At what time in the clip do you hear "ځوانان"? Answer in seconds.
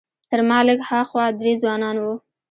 1.61-1.95